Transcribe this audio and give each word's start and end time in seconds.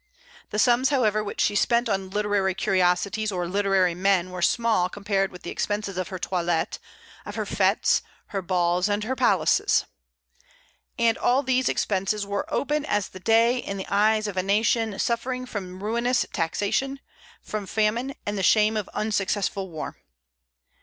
The 0.49 0.57
sums, 0.57 0.89
however, 0.89 1.23
which 1.23 1.39
she 1.39 1.53
spent 1.55 1.87
on 1.87 2.09
literary 2.09 2.55
curiosities 2.55 3.31
or 3.31 3.47
literary 3.47 3.93
men 3.93 4.31
were 4.31 4.41
small 4.41 4.89
compared 4.89 5.31
with 5.31 5.43
the 5.43 5.51
expenses 5.51 5.95
of 5.95 6.07
her 6.07 6.17
toilet, 6.17 6.79
of 7.23 7.35
her 7.35 7.45
fêtes, 7.45 8.01
her 8.29 8.41
balls, 8.41 8.89
and 8.89 9.03
her 9.03 9.15
palaces. 9.15 9.85
And 10.97 11.19
all 11.19 11.43
these 11.43 11.69
expenses 11.69 12.25
were 12.25 12.51
open 12.51 12.83
as 12.83 13.09
the 13.09 13.19
day 13.19 13.59
in 13.59 13.77
the 13.77 13.85
eyes 13.91 14.25
of 14.25 14.37
a 14.37 14.41
nation 14.41 14.97
suffering 14.97 15.45
from 15.45 15.83
ruinous 15.83 16.25
taxation, 16.33 16.99
from 17.43 17.67
famine, 17.67 18.15
and 18.25 18.39
the 18.39 18.41
shame 18.41 18.75
of 18.77 18.89
unsuccessful 18.95 19.69
war! 19.69 19.97